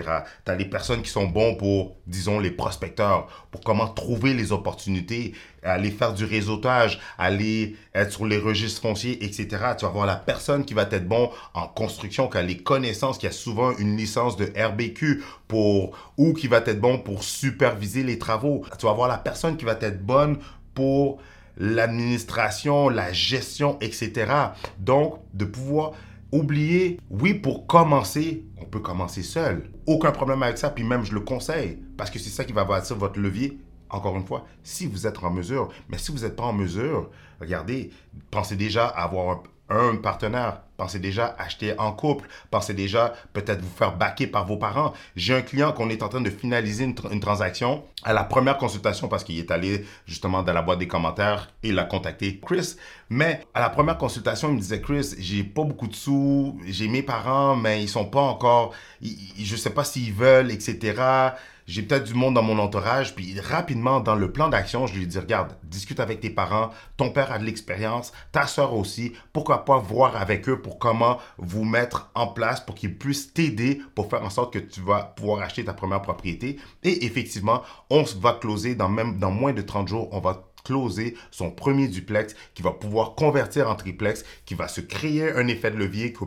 Tu 0.44 0.50
as 0.50 0.56
les 0.56 0.64
personnes 0.64 1.00
qui 1.00 1.10
sont 1.10 1.28
bons 1.28 1.54
pour, 1.54 1.94
disons, 2.08 2.40
les 2.40 2.50
prospecteurs, 2.50 3.28
pour 3.52 3.60
comment 3.60 3.86
trouver 3.86 4.34
les 4.34 4.50
opportunités, 4.50 5.32
aller 5.62 5.92
faire 5.92 6.12
du 6.12 6.24
réseautage, 6.24 6.98
aller 7.16 7.76
être 7.94 8.10
sur 8.10 8.26
les 8.26 8.38
registres 8.38 8.82
fonciers, 8.82 9.24
etc. 9.24 9.46
Tu 9.78 9.84
vas 9.84 9.90
avoir 9.90 10.06
la 10.06 10.16
personne 10.16 10.64
qui 10.64 10.74
va 10.74 10.82
être 10.90 11.06
bon 11.06 11.30
en 11.54 11.68
construction, 11.68 12.26
qui 12.28 12.38
a 12.38 12.42
les 12.42 12.56
connaissances, 12.56 13.18
qui 13.18 13.28
a 13.28 13.32
souvent 13.32 13.70
une 13.78 13.96
licence 13.96 14.36
de 14.36 14.46
RBQ 14.46 15.22
pour, 15.46 15.96
ou 16.16 16.32
qui 16.32 16.48
va 16.48 16.56
être 16.66 16.80
bon 16.80 16.98
pour 16.98 17.22
superviser 17.22 18.02
les 18.02 18.18
travaux. 18.18 18.64
Tu 18.76 18.86
vas 18.86 18.90
avoir 18.90 19.06
la 19.06 19.18
personne 19.18 19.56
qui 19.56 19.64
va 19.64 19.78
être 19.80 20.04
bonne 20.04 20.38
pour 20.74 21.20
l'administration, 21.58 22.88
la 22.88 23.12
gestion, 23.12 23.78
etc. 23.80 24.32
Donc, 24.80 25.20
de 25.32 25.44
pouvoir 25.44 25.92
Oubliez, 26.34 26.98
oui, 27.10 27.32
pour 27.32 27.64
commencer, 27.68 28.44
on 28.60 28.64
peut 28.64 28.80
commencer 28.80 29.22
seul. 29.22 29.70
Aucun 29.86 30.10
problème 30.10 30.42
avec 30.42 30.58
ça, 30.58 30.68
puis 30.68 30.82
même 30.82 31.04
je 31.04 31.14
le 31.14 31.20
conseille, 31.20 31.78
parce 31.96 32.10
que 32.10 32.18
c'est 32.18 32.28
ça 32.28 32.44
qui 32.44 32.52
va 32.52 32.64
bâtir 32.64 32.96
votre 32.96 33.20
levier. 33.20 33.60
Encore 33.88 34.16
une 34.16 34.26
fois, 34.26 34.44
si 34.64 34.86
vous 34.86 35.06
êtes 35.06 35.22
en 35.22 35.30
mesure, 35.30 35.68
mais 35.88 35.96
si 35.96 36.10
vous 36.10 36.22
n'êtes 36.22 36.34
pas 36.34 36.42
en 36.42 36.52
mesure, 36.52 37.08
regardez, 37.40 37.90
pensez 38.32 38.56
déjà 38.56 38.88
à 38.88 39.04
avoir 39.04 39.44
un, 39.70 39.96
partenaire. 39.96 40.60
Pensez 40.76 40.98
déjà 40.98 41.36
acheter 41.38 41.78
en 41.78 41.92
couple. 41.92 42.28
Pensez 42.50 42.74
déjà 42.74 43.14
peut-être 43.32 43.60
vous 43.60 43.76
faire 43.76 43.96
baquer 43.96 44.26
par 44.26 44.44
vos 44.44 44.56
parents. 44.56 44.92
J'ai 45.14 45.34
un 45.34 45.42
client 45.42 45.72
qu'on 45.72 45.88
est 45.88 46.02
en 46.02 46.08
train 46.08 46.20
de 46.20 46.30
finaliser 46.30 46.84
une, 46.84 47.20
transaction 47.20 47.84
à 48.02 48.12
la 48.12 48.24
première 48.24 48.58
consultation 48.58 49.06
parce 49.06 49.22
qu'il 49.22 49.38
est 49.38 49.50
allé 49.50 49.86
justement 50.06 50.42
dans 50.42 50.52
la 50.52 50.62
boîte 50.62 50.80
des 50.80 50.88
commentaires 50.88 51.50
et 51.62 51.68
il 51.68 51.78
a 51.78 51.84
contacté 51.84 52.40
Chris. 52.44 52.74
Mais 53.08 53.40
à 53.54 53.60
la 53.60 53.70
première 53.70 53.98
consultation, 53.98 54.48
il 54.48 54.54
me 54.54 54.60
disait 54.60 54.80
Chris, 54.80 55.14
j'ai 55.18 55.44
pas 55.44 55.62
beaucoup 55.62 55.86
de 55.86 55.94
sous, 55.94 56.58
j'ai 56.66 56.88
mes 56.88 57.02
parents, 57.02 57.54
mais 57.54 57.82
ils 57.82 57.88
sont 57.88 58.06
pas 58.06 58.22
encore, 58.22 58.72
je 59.00 59.56
sais 59.56 59.70
pas 59.70 59.84
s'ils 59.84 60.12
veulent, 60.12 60.50
etc 60.50 61.32
j'ai 61.66 61.82
peut-être 61.82 62.04
du 62.04 62.14
monde 62.14 62.34
dans 62.34 62.42
mon 62.42 62.58
entourage, 62.58 63.14
puis 63.14 63.38
rapidement, 63.40 64.00
dans 64.00 64.14
le 64.14 64.32
plan 64.32 64.48
d'action, 64.48 64.86
je 64.86 64.94
lui 64.98 65.06
dis, 65.06 65.18
regarde, 65.18 65.56
discute 65.64 66.00
avec 66.00 66.20
tes 66.20 66.30
parents, 66.30 66.70
ton 66.96 67.10
père 67.10 67.32
a 67.32 67.38
de 67.38 67.44
l'expérience, 67.44 68.12
ta 68.32 68.46
soeur 68.46 68.74
aussi, 68.74 69.12
pourquoi 69.32 69.64
pas 69.64 69.78
voir 69.78 70.16
avec 70.16 70.48
eux 70.48 70.60
pour 70.60 70.78
comment 70.78 71.18
vous 71.38 71.64
mettre 71.64 72.10
en 72.14 72.26
place 72.26 72.60
pour 72.60 72.74
qu'ils 72.74 72.96
puissent 72.96 73.32
t'aider 73.32 73.80
pour 73.94 74.10
faire 74.10 74.24
en 74.24 74.30
sorte 74.30 74.52
que 74.52 74.58
tu 74.58 74.80
vas 74.80 75.14
pouvoir 75.16 75.42
acheter 75.42 75.64
ta 75.64 75.72
première 75.72 76.02
propriété. 76.02 76.58
Et 76.82 77.04
effectivement, 77.06 77.62
on 77.90 78.04
va 78.18 78.32
closer 78.32 78.74
dans 78.74 78.88
même 78.88 79.18
dans 79.18 79.30
moins 79.30 79.52
de 79.52 79.62
30 79.62 79.88
jours, 79.88 80.08
on 80.12 80.20
va 80.20 80.44
closer 80.64 81.14
son 81.30 81.50
premier 81.50 81.88
duplex, 81.88 82.34
qui 82.54 82.62
va 82.62 82.72
pouvoir 82.72 83.14
convertir 83.14 83.70
en 83.70 83.76
triplex, 83.76 84.24
qui 84.44 84.54
va 84.54 84.66
se 84.66 84.80
créer 84.80 85.30
un 85.30 85.46
effet 85.46 85.70
de 85.70 85.76
levier 85.76 86.12
que 86.12 86.24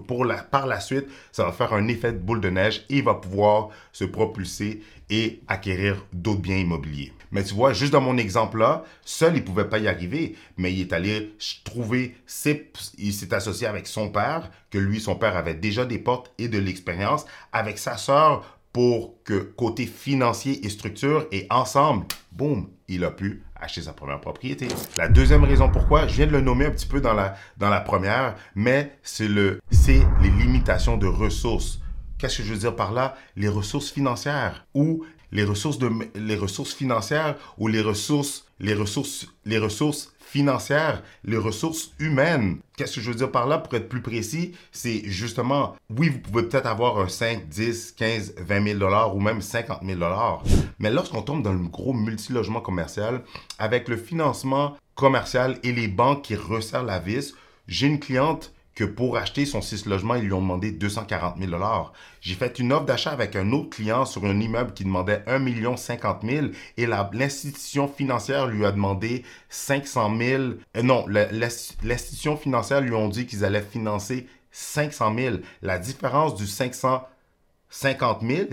par 0.50 0.68
la 0.68 0.80
suite, 0.80 1.08
ça 1.32 1.44
va 1.44 1.52
faire 1.52 1.74
un 1.74 1.88
effet 1.88 2.14
de 2.14 2.18
boule 2.18 2.42
de 2.42 2.50
neige 2.50 2.86
et 2.90 3.02
va 3.02 3.16
pouvoir 3.16 3.70
se 3.92 4.06
propulser 4.06 4.82
et 5.10 5.42
acquérir 5.48 6.06
d'autres 6.14 6.42
biens 6.42 6.58
immobiliers. 6.58 7.14
Mais 7.32 7.44
tu 7.44 7.54
vois, 7.54 7.74
juste 7.74 7.92
dans 7.92 8.02
mon 8.02 8.18
exemple-là, 8.18 8.84
seul, 9.04 9.34
il 9.36 9.42
ne 9.42 9.46
pouvait 9.46 9.68
pas 9.68 9.80
y 9.80 9.88
arriver, 9.88 10.36
mais 10.56 10.72
il 10.72 10.82
est 10.82 10.94
allé 10.94 11.36
trouver, 11.64 12.16
il 12.98 13.14
s'est 13.14 13.34
associé 13.34 13.68
avec 13.68 13.88
son 13.88 14.10
père, 14.10 14.50
que 14.70 14.78
lui, 14.78 15.00
son 15.00 15.16
père 15.16 15.36
avait 15.36 15.54
déjà 15.54 15.86
des 15.86 16.00
portes 16.00 16.32
et 16.38 16.48
de 16.48 16.58
l'expérience, 16.58 17.26
avec 17.52 17.78
sa 17.78 17.98
sœur 17.98 18.60
pour 18.72 19.16
que 19.24 19.40
côté 19.40 19.86
financier 19.86 20.66
et 20.66 20.70
structure, 20.70 21.28
et 21.32 21.48
ensemble, 21.50 22.06
boum, 22.32 22.70
il 22.88 23.04
a 23.04 23.12
pu 23.12 23.44
acheter 23.56 23.82
sa 23.82 23.94
première 23.94 24.22
propriété. 24.22 24.68
La 24.98 25.10
deuxième 25.10 25.44
raison 25.44 25.70
pourquoi, 25.70 26.08
je 26.08 26.16
viens 26.16 26.28
de 26.28 26.32
le 26.32 26.42
nommer 26.42 26.66
un 26.66 26.72
petit 26.72 26.86
peu 26.86 27.02
dans 27.02 27.14
la, 27.14 27.36
dans 27.58 27.70
la 27.70 27.82
première, 27.82 28.36
mais 28.56 28.98
c'est 29.04 29.28
le, 29.28 29.60
c'est 29.72 30.02
les 30.22 30.30
limitations 30.30 30.98
de 30.98 31.08
ressources. 31.08 31.80
Qu'est-ce 32.18 32.38
que 32.38 32.44
je 32.44 32.54
veux 32.54 32.60
dire 32.60 32.76
par 32.76 32.94
là? 32.94 33.16
Les 33.36 33.50
ressources 33.50 33.92
financières 33.92 34.66
ou 34.74 35.06
les 35.32 35.44
ressources, 35.44 35.78
de, 35.78 35.92
les 36.16 36.36
ressources 36.36 36.74
financières 36.74 37.36
ou 37.58 37.68
les 37.68 37.82
ressources, 37.82 38.46
les 38.60 38.74
ressources, 38.74 39.28
les 39.46 39.58
ressources 39.58 40.14
financières, 40.28 41.04
les 41.24 41.38
ressources 41.38 41.94
humaines. 42.00 42.58
Qu'est-ce 42.76 42.96
que 42.96 43.02
je 43.02 43.10
veux 43.10 43.16
dire 43.16 43.32
par 43.32 43.48
là? 43.48 43.58
Pour 43.58 43.74
être 43.76 43.88
plus 43.88 44.02
précis? 44.02 44.54
C'est 44.72 45.04
justement, 45.06 45.76
oui, 45.90 46.10
vous 46.10 46.20
pouvez 46.20 46.44
peut-être 46.44 46.68
avoir 46.68 47.00
un 47.00 47.08
5, 47.08 47.48
10, 47.48 47.94
15, 47.94 48.36
20 48.38 48.64
000 48.64 48.80
dollars 48.80 49.16
ou 49.16 49.20
même 49.20 49.42
50 49.42 49.80
000 49.86 49.98
dollars. 49.98 50.44
Mais 50.80 50.92
lorsqu'on 50.92 51.22
tombe 51.22 51.44
dans 51.44 51.54
le 51.54 51.68
gros 51.68 51.94
multilogement 51.94 52.60
commercial, 52.60 53.24
avec 53.58 53.88
le 53.88 53.96
financement 53.96 54.76
commercial 54.96 55.60
et 55.64 55.72
les 55.72 55.88
banques 55.88 56.24
qui 56.24 56.36
resserrent 56.36 56.84
la 56.84 57.00
vis, 57.00 57.34
j'ai 57.68 57.88
une 57.88 58.00
cliente 58.00 58.54
que 58.78 58.84
pour 58.84 59.18
acheter 59.18 59.48
son 59.48 59.60
6 59.60 59.88
logements, 59.88 60.14
ils 60.14 60.26
lui 60.26 60.34
ont 60.34 60.42
demandé 60.42 60.70
240 60.72 61.40
000 61.40 61.52
J'ai 62.22 62.36
fait 62.36 62.60
une 62.60 62.72
offre 62.72 62.86
d'achat 62.86 63.10
avec 63.10 63.36
un 63.36 63.52
autre 63.52 63.72
client 63.72 64.06
sur 64.06 64.24
un 64.24 64.40
immeuble 64.40 64.72
qui 64.74 64.84
demandait 64.84 65.24
1 65.26 65.40
million 65.40 65.76
50 65.76 66.22
000 66.24 66.48
et 66.78 66.86
l'institution 66.86 67.88
financière 67.88 68.46
lui 68.46 68.68
a 68.68 68.72
demandé 68.72 69.24
500 69.50 70.16
000. 70.20 70.44
Euh, 70.44 70.84
non, 70.84 71.08
l'institution 71.08 72.38
financière 72.38 72.82
lui 72.82 72.94
ont 72.94 73.10
dit 73.10 73.26
qu'ils 73.26 73.44
allaient 73.44 73.64
financer 73.64 74.28
500 74.52 75.16
000. 75.18 75.36
La 75.64 75.80
différence 75.80 76.36
du 76.36 76.46
550 77.70 78.22
000, 78.22 78.48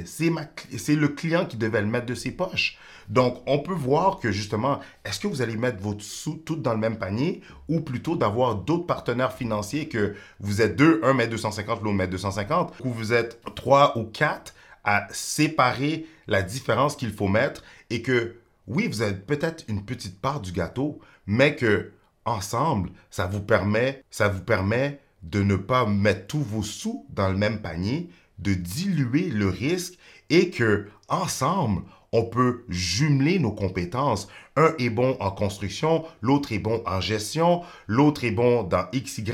c'est 0.76 0.96
le 0.96 1.08
client 1.08 1.46
qui 1.46 1.56
devait 1.56 1.80
le 1.80 1.86
mettre 1.86 2.06
de 2.06 2.14
ses 2.14 2.32
poches. 2.32 2.78
Donc, 3.08 3.42
on 3.46 3.58
peut 3.58 3.74
voir 3.74 4.18
que 4.18 4.32
justement, 4.32 4.80
est-ce 5.04 5.20
que 5.20 5.26
vous 5.26 5.42
allez 5.42 5.56
mettre 5.56 5.80
vos 5.80 5.98
sous 5.98 6.36
toutes 6.36 6.62
dans 6.62 6.72
le 6.72 6.78
même 6.78 6.98
panier 6.98 7.42
ou 7.68 7.80
plutôt 7.80 8.16
d'avoir 8.16 8.56
d'autres 8.56 8.86
partenaires 8.86 9.34
financiers 9.34 9.88
que 9.88 10.14
vous 10.40 10.62
êtes 10.62 10.76
deux, 10.76 11.00
un 11.04 11.12
met 11.12 11.28
250, 11.28 11.82
l'autre 11.82 11.96
met 11.96 12.08
250, 12.08 12.74
ou 12.82 12.90
vous 12.90 13.12
êtes 13.12 13.40
trois 13.54 13.96
ou 13.98 14.04
quatre 14.04 14.54
à 14.84 15.06
séparer 15.10 16.06
la 16.26 16.42
différence 16.42 16.96
qu'il 16.96 17.12
faut 17.12 17.28
mettre 17.28 17.62
et 17.90 18.02
que 18.02 18.36
oui, 18.66 18.88
vous 18.88 19.02
avez 19.02 19.14
peut-être 19.14 19.64
une 19.68 19.84
petite 19.84 20.20
part 20.20 20.40
du 20.40 20.52
gâteau, 20.52 21.00
mais 21.26 21.54
que 21.54 21.92
ensemble, 22.24 22.90
ça 23.10 23.26
vous 23.26 23.40
permet, 23.40 24.02
ça 24.10 24.28
vous 24.28 24.40
permet 24.40 25.00
de 25.22 25.42
ne 25.42 25.56
pas 25.56 25.86
mettre 25.86 26.26
tous 26.26 26.42
vos 26.42 26.62
sous 26.62 27.06
dans 27.10 27.28
le 27.28 27.36
même 27.36 27.60
panier, 27.60 28.10
de 28.38 28.54
diluer 28.54 29.30
le 29.30 29.48
risque 29.48 29.98
et 30.30 30.50
que 30.50 30.88
ensemble, 31.08 31.82
on 32.14 32.22
peut 32.22 32.64
jumeler 32.68 33.40
nos 33.40 33.50
compétences. 33.50 34.28
Un 34.54 34.72
est 34.78 34.88
bon 34.88 35.16
en 35.18 35.32
construction, 35.32 36.04
l'autre 36.22 36.52
est 36.52 36.60
bon 36.60 36.80
en 36.86 37.00
gestion, 37.00 37.62
l'autre 37.88 38.22
est 38.22 38.30
bon 38.30 38.62
dans 38.62 38.86
XY, 38.94 39.24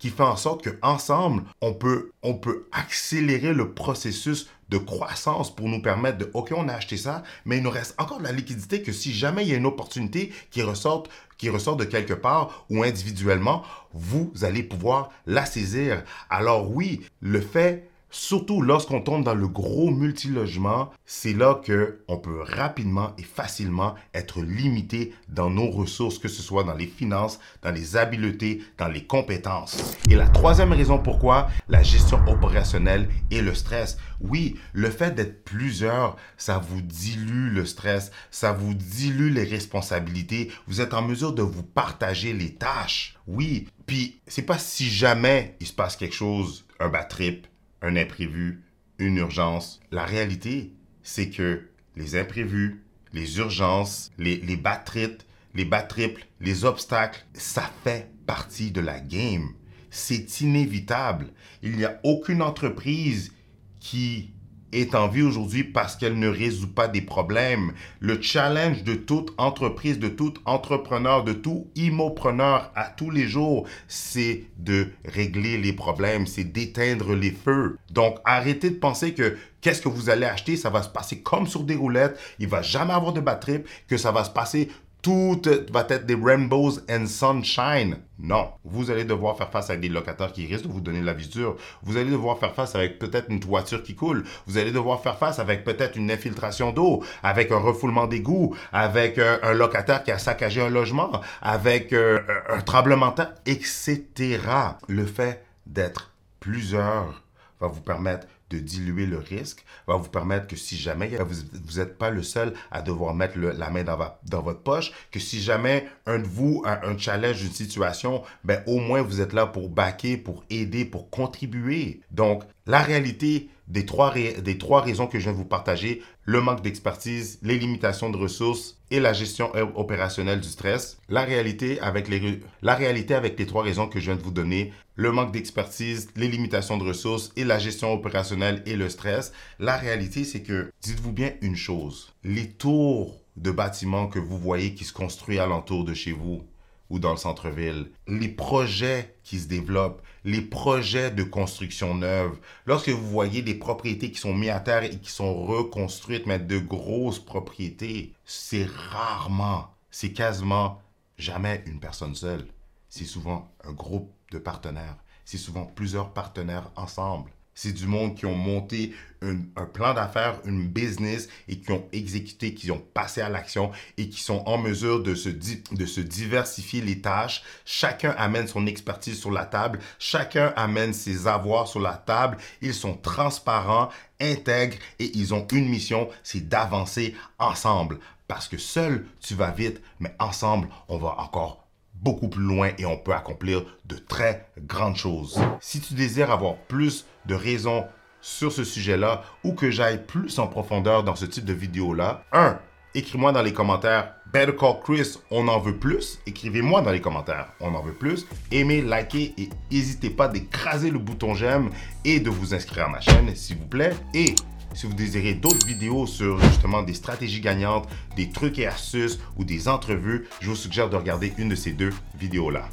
qui 0.00 0.10
fait 0.10 0.24
en 0.24 0.34
sorte 0.34 0.68
qu'ensemble, 0.68 1.44
on 1.60 1.74
peut, 1.74 2.10
on 2.24 2.34
peut 2.34 2.66
accélérer 2.72 3.54
le 3.54 3.72
processus 3.72 4.48
de 4.68 4.78
croissance 4.78 5.54
pour 5.54 5.68
nous 5.68 5.80
permettre 5.80 6.18
de, 6.18 6.30
OK, 6.34 6.52
on 6.56 6.68
a 6.68 6.72
acheté 6.72 6.96
ça, 6.96 7.22
mais 7.44 7.58
il 7.58 7.62
nous 7.62 7.70
reste 7.70 7.94
encore 7.98 8.18
de 8.18 8.24
la 8.24 8.32
liquidité 8.32 8.82
que 8.82 8.90
si 8.90 9.12
jamais 9.12 9.44
il 9.44 9.50
y 9.50 9.54
a 9.54 9.58
une 9.58 9.66
opportunité 9.66 10.32
qui 10.50 10.62
ressort, 10.62 11.04
qui 11.38 11.50
ressort 11.50 11.76
de 11.76 11.84
quelque 11.84 12.14
part 12.14 12.66
ou 12.68 12.82
individuellement, 12.82 13.62
vous 13.92 14.32
allez 14.42 14.64
pouvoir 14.64 15.10
la 15.26 15.46
saisir. 15.46 16.02
Alors 16.30 16.68
oui, 16.68 17.02
le 17.20 17.40
fait 17.40 17.88
Surtout 18.16 18.62
lorsqu'on 18.62 19.00
tombe 19.00 19.24
dans 19.24 19.34
le 19.34 19.48
gros 19.48 19.90
multilogement, 19.90 20.92
c'est 21.04 21.32
là 21.32 21.60
que 21.64 22.04
on 22.06 22.16
peut 22.16 22.42
rapidement 22.42 23.12
et 23.18 23.24
facilement 23.24 23.96
être 24.14 24.40
limité 24.40 25.12
dans 25.28 25.50
nos 25.50 25.68
ressources, 25.68 26.20
que 26.20 26.28
ce 26.28 26.40
soit 26.40 26.62
dans 26.62 26.76
les 26.76 26.86
finances, 26.86 27.40
dans 27.62 27.72
les 27.72 27.96
habiletés, 27.96 28.62
dans 28.78 28.86
les 28.86 29.04
compétences. 29.04 29.96
Et 30.08 30.14
la 30.14 30.28
troisième 30.28 30.72
raison 30.72 30.96
pourquoi, 30.96 31.48
la 31.68 31.82
gestion 31.82 32.20
opérationnelle 32.28 33.08
et 33.32 33.42
le 33.42 33.52
stress. 33.52 33.98
Oui, 34.20 34.60
le 34.72 34.90
fait 34.90 35.16
d'être 35.16 35.44
plusieurs, 35.44 36.14
ça 36.36 36.58
vous 36.58 36.82
dilue 36.82 37.52
le 37.52 37.66
stress, 37.66 38.12
ça 38.30 38.52
vous 38.52 38.74
dilue 38.74 39.32
les 39.32 39.42
responsabilités. 39.42 40.52
Vous 40.68 40.80
êtes 40.80 40.94
en 40.94 41.02
mesure 41.02 41.32
de 41.32 41.42
vous 41.42 41.64
partager 41.64 42.32
les 42.32 42.54
tâches. 42.54 43.16
Oui, 43.26 43.66
puis 43.86 44.20
c'est 44.28 44.46
pas 44.46 44.58
si 44.58 44.88
jamais 44.88 45.56
il 45.58 45.66
se 45.66 45.72
passe 45.72 45.96
quelque 45.96 46.14
chose, 46.14 46.64
un 46.78 46.88
bad 46.88 47.08
trip, 47.08 47.48
un 47.84 47.96
imprévu, 47.96 48.62
une 48.98 49.16
urgence. 49.18 49.80
La 49.90 50.04
réalité, 50.04 50.72
c'est 51.02 51.30
que 51.30 51.62
les 51.96 52.16
imprévus, 52.16 52.82
les 53.12 53.38
urgences, 53.38 54.10
les, 54.18 54.36
les 54.36 54.56
batrites, 54.56 55.26
les 55.54 55.64
bas 55.64 55.82
triples, 55.82 56.26
les 56.40 56.64
obstacles, 56.64 57.24
ça 57.34 57.70
fait 57.84 58.10
partie 58.26 58.70
de 58.70 58.80
la 58.80 59.00
game. 59.00 59.50
C'est 59.90 60.40
inévitable. 60.40 61.28
Il 61.62 61.76
n'y 61.76 61.84
a 61.84 62.00
aucune 62.02 62.42
entreprise 62.42 63.32
qui 63.78 64.32
est 64.74 64.94
en 64.94 65.08
vie 65.08 65.22
aujourd'hui 65.22 65.64
parce 65.64 65.96
qu'elle 65.96 66.18
ne 66.18 66.28
résout 66.28 66.68
pas 66.68 66.88
des 66.88 67.00
problèmes. 67.00 67.72
Le 68.00 68.20
challenge 68.20 68.84
de 68.84 68.94
toute 68.94 69.32
entreprise, 69.38 69.98
de 69.98 70.08
tout 70.08 70.34
entrepreneur, 70.44 71.24
de 71.24 71.32
tout 71.32 71.68
immopreneur 71.76 72.72
à 72.74 72.84
tous 72.84 73.10
les 73.10 73.26
jours, 73.26 73.66
c'est 73.88 74.44
de 74.58 74.88
régler 75.04 75.58
les 75.58 75.72
problèmes, 75.72 76.26
c'est 76.26 76.44
d'éteindre 76.44 77.14
les 77.14 77.30
feux. 77.30 77.78
Donc 77.90 78.18
arrêtez 78.24 78.70
de 78.70 78.76
penser 78.76 79.14
que 79.14 79.36
qu'est-ce 79.60 79.80
que 79.80 79.88
vous 79.88 80.10
allez 80.10 80.26
acheter, 80.26 80.56
ça 80.56 80.68
va 80.68 80.82
se 80.82 80.90
passer 80.90 81.20
comme 81.20 81.46
sur 81.46 81.64
des 81.64 81.74
roulettes, 81.74 82.18
il 82.38 82.48
va 82.48 82.60
jamais 82.60 82.92
avoir 82.92 83.14
de 83.14 83.20
batterie, 83.20 83.62
que 83.88 83.96
ça 83.96 84.12
va 84.12 84.22
se 84.22 84.30
passer 84.30 84.68
tout 85.04 85.42
va 85.70 85.86
être 85.90 86.06
des 86.06 86.14
rainbows 86.14 86.80
and 86.88 87.06
sunshine. 87.06 87.98
Non, 88.18 88.52
vous 88.64 88.90
allez 88.90 89.04
devoir 89.04 89.36
faire 89.36 89.50
face 89.50 89.68
avec 89.68 89.82
des 89.82 89.90
locataires 89.90 90.32
qui 90.32 90.46
risquent 90.46 90.66
de 90.66 90.72
vous 90.72 90.80
donner 90.80 91.02
la 91.02 91.12
visure. 91.12 91.56
Vous 91.82 91.98
allez 91.98 92.10
devoir 92.10 92.38
faire 92.38 92.54
face 92.54 92.74
avec 92.74 92.98
peut-être 92.98 93.28
une 93.28 93.38
toiture 93.38 93.82
qui 93.82 93.94
coule. 93.94 94.24
Vous 94.46 94.56
allez 94.56 94.72
devoir 94.72 95.02
faire 95.02 95.18
face 95.18 95.38
avec 95.38 95.62
peut-être 95.62 95.98
une 95.98 96.10
infiltration 96.10 96.72
d'eau, 96.72 97.04
avec 97.22 97.52
un 97.52 97.58
refoulement 97.58 98.06
d'égout, 98.06 98.56
avec 98.72 99.18
euh, 99.18 99.36
un 99.42 99.52
locataire 99.52 100.02
qui 100.04 100.10
a 100.10 100.16
saccagé 100.16 100.62
un 100.62 100.70
logement, 100.70 101.20
avec 101.42 101.92
euh, 101.92 102.20
un 102.48 102.62
tremblement 102.62 103.10
de 103.10 103.16
terre, 103.16 103.32
etc. 103.44 104.40
Le 104.88 105.04
fait 105.04 105.44
d'être 105.66 106.12
plusieurs 106.40 107.22
va 107.60 107.66
vous 107.66 107.82
permettre 107.82 108.26
diluer 108.58 109.06
le 109.06 109.18
risque, 109.18 109.64
va 109.86 109.96
vous 109.96 110.08
permettre 110.08 110.46
que 110.46 110.56
si 110.56 110.76
jamais 110.76 111.10
vous 111.18 111.78
n'êtes 111.78 111.98
pas 111.98 112.10
le 112.10 112.22
seul 112.22 112.54
à 112.70 112.82
devoir 112.82 113.14
mettre 113.14 113.38
la 113.38 113.70
main 113.70 113.84
dans, 113.84 114.42
votre 114.42 114.60
poche, 114.60 114.92
que 115.10 115.20
si 115.20 115.40
jamais 115.40 115.86
un 116.06 116.18
de 116.18 116.26
vous 116.26 116.62
a 116.64 116.86
un 116.86 116.96
challenge, 116.98 117.42
une 117.42 117.52
situation, 117.52 118.22
ben 118.44 118.62
au 118.66 118.78
moins 118.78 119.02
vous 119.02 119.20
êtes 119.20 119.32
là 119.32 119.46
pour 119.46 119.68
backer, 119.68 120.16
pour 120.16 120.44
aider, 120.50 120.84
pour 120.84 121.10
contribuer. 121.10 122.00
Donc, 122.10 122.44
la 122.66 122.82
réalité 122.82 123.48
des 123.68 123.86
trois, 123.86 124.12
des 124.12 124.58
trois 124.58 124.80
raisons 124.82 125.06
que 125.06 125.18
je 125.18 125.24
viens 125.24 125.32
de 125.32 125.36
vous 125.36 125.44
partager, 125.44 126.02
le 126.24 126.40
manque 126.40 126.62
d'expertise, 126.62 127.38
les 127.42 127.58
limitations 127.58 128.10
de 128.10 128.16
ressources 128.16 128.78
et 128.90 129.00
la 129.00 129.12
gestion 129.12 129.50
opérationnelle 129.74 130.40
du 130.40 130.48
stress. 130.48 130.98
La 131.08 131.24
réalité 131.24 131.80
avec 131.80 132.08
les, 132.08 132.40
la 132.62 132.74
réalité 132.74 133.14
avec 133.14 133.38
les 133.38 133.46
trois 133.46 133.62
raisons 133.62 133.88
que 133.88 134.00
je 134.00 134.06
viens 134.06 134.16
de 134.16 134.22
vous 134.22 134.30
donner, 134.30 134.72
le 134.96 135.12
manque 135.12 135.32
d'expertise, 135.32 136.08
les 136.16 136.28
limitations 136.28 136.78
de 136.78 136.84
ressources 136.84 137.32
et 137.36 137.44
la 137.44 137.58
gestion 137.58 137.92
opérationnelle 137.92 138.62
et 138.66 138.76
le 138.76 138.88
stress. 138.88 139.32
La 139.58 139.76
réalité, 139.76 140.24
c'est 140.24 140.42
que, 140.42 140.70
dites-vous 140.82 141.12
bien 141.12 141.32
une 141.40 141.56
chose, 141.56 142.14
les 142.22 142.50
tours 142.50 143.20
de 143.36 143.50
bâtiments 143.50 144.06
que 144.06 144.20
vous 144.20 144.38
voyez 144.38 144.74
qui 144.74 144.84
se 144.84 144.92
construisent 144.92 145.40
alentour 145.40 145.84
de 145.84 145.92
chez 145.92 146.12
vous, 146.12 146.44
ou 146.90 146.98
dans 146.98 147.12
le 147.12 147.16
centre-ville, 147.16 147.90
les 148.06 148.28
projets 148.28 149.16
qui 149.22 149.38
se 149.38 149.48
développent, 149.48 150.02
les 150.24 150.40
projets 150.40 151.10
de 151.10 151.22
construction 151.22 151.94
neuve, 151.94 152.38
lorsque 152.66 152.88
vous 152.88 153.08
voyez 153.08 153.42
des 153.42 153.54
propriétés 153.54 154.10
qui 154.10 154.18
sont 154.18 154.34
mises 154.34 154.50
à 154.50 154.60
terre 154.60 154.84
et 154.84 154.98
qui 154.98 155.10
sont 155.10 155.44
reconstruites, 155.44 156.26
mais 156.26 156.38
de 156.38 156.58
grosses 156.58 157.18
propriétés, 157.18 158.12
c'est 158.24 158.66
rarement, 158.66 159.68
c'est 159.90 160.12
quasiment 160.12 160.80
jamais 161.18 161.62
une 161.66 161.80
personne 161.80 162.14
seule. 162.14 162.46
C'est 162.88 163.04
souvent 163.04 163.48
un 163.64 163.72
groupe 163.72 164.12
de 164.30 164.38
partenaires. 164.38 164.96
C'est 165.24 165.38
souvent 165.38 165.64
plusieurs 165.64 166.12
partenaires 166.12 166.70
ensemble. 166.76 167.30
C'est 167.54 167.72
du 167.72 167.86
monde 167.86 168.16
qui 168.16 168.26
ont 168.26 168.34
monté 168.34 168.94
un, 169.22 169.64
plan 169.64 169.94
d'affaires, 169.94 170.40
une 170.44 170.66
business 170.66 171.28
et 171.48 171.58
qui 171.58 171.72
ont 171.72 171.84
exécuté, 171.92 172.54
qui 172.54 172.70
ont 172.70 172.82
passé 172.92 173.20
à 173.20 173.28
l'action 173.28 173.70
et 173.96 174.08
qui 174.08 174.20
sont 174.20 174.42
en 174.46 174.58
mesure 174.58 175.02
de 175.02 175.14
se, 175.14 175.28
de 175.28 175.86
se 175.86 176.00
diversifier 176.00 176.80
les 176.80 177.00
tâches. 177.00 177.42
Chacun 177.64 178.14
amène 178.18 178.46
son 178.46 178.66
expertise 178.66 179.18
sur 179.18 179.30
la 179.30 179.46
table. 179.46 179.78
Chacun 179.98 180.52
amène 180.56 180.92
ses 180.92 181.26
avoirs 181.26 181.68
sur 181.68 181.80
la 181.80 181.94
table. 181.94 182.38
Ils 182.60 182.74
sont 182.74 182.96
transparents, 182.96 183.88
intègres 184.20 184.76
et 184.98 185.10
ils 185.16 185.34
ont 185.34 185.46
une 185.52 185.68
mission, 185.68 186.08
c'est 186.22 186.48
d'avancer 186.48 187.14
ensemble. 187.38 187.98
Parce 188.28 188.48
que 188.48 188.58
seul, 188.58 189.06
tu 189.20 189.34
vas 189.34 189.50
vite, 189.50 189.80
mais 190.00 190.14
ensemble, 190.18 190.68
on 190.88 190.98
va 190.98 191.16
encore 191.18 191.63
beaucoup 192.04 192.28
plus 192.28 192.44
loin 192.44 192.70
et 192.78 192.84
on 192.84 192.98
peut 192.98 193.14
accomplir 193.14 193.64
de 193.86 193.96
très 193.96 194.46
grandes 194.58 194.96
choses. 194.96 195.40
Si 195.60 195.80
tu 195.80 195.94
désires 195.94 196.30
avoir 196.30 196.56
plus 196.56 197.06
de 197.26 197.34
raisons 197.34 197.84
sur 198.20 198.52
ce 198.52 198.64
sujet-là 198.64 199.22
ou 199.42 199.52
que 199.52 199.70
j'aille 199.70 200.04
plus 200.04 200.38
en 200.38 200.46
profondeur 200.46 201.02
dans 201.02 201.16
ce 201.16 201.26
type 201.26 201.44
de 201.44 201.52
vidéo-là, 201.52 202.22
1. 202.32 202.58
Écris-moi 202.94 203.32
dans 203.32 203.42
les 203.42 203.52
commentaires 203.52 204.14
Better 204.32 204.54
Call 204.56 204.80
Chris, 204.82 205.18
on 205.30 205.48
en 205.48 205.58
veut 205.58 205.76
plus. 205.76 206.20
Écrivez-moi 206.26 206.80
dans 206.82 206.90
les 206.90 207.00
commentaires, 207.00 207.48
on 207.60 207.74
en 207.74 207.82
veut 207.82 207.92
plus. 207.92 208.26
Aimez, 208.52 208.82
likez 208.82 209.34
et 209.36 209.48
n'hésitez 209.70 210.10
pas 210.10 210.28
d'écraser 210.28 210.90
le 210.90 210.98
bouton 210.98 211.34
j'aime 211.34 211.70
et 212.04 212.20
de 212.20 212.30
vous 212.30 212.54
inscrire 212.54 212.86
à 212.86 212.88
ma 212.88 213.00
chaîne, 213.00 213.34
s'il 213.34 213.58
vous 213.58 213.66
plaît. 213.66 213.94
Et 214.14 214.34
si 214.74 214.86
vous 214.86 214.94
désirez 214.94 215.34
d'autres 215.34 215.66
vidéos 215.66 216.06
sur 216.06 216.38
justement 216.40 216.82
des 216.82 216.94
stratégies 216.94 217.40
gagnantes, 217.40 217.88
des 218.16 218.30
trucs 218.30 218.58
et 218.58 218.66
astuces 218.66 219.18
ou 219.36 219.44
des 219.44 219.68
entrevues, 219.68 220.26
je 220.40 220.50
vous 220.50 220.56
suggère 220.56 220.90
de 220.90 220.96
regarder 220.96 221.32
une 221.38 221.48
de 221.48 221.54
ces 221.54 221.72
deux 221.72 221.92
vidéos-là. 222.18 222.68